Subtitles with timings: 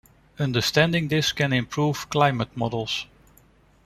[0.39, 3.05] Understanding this can improve climate models.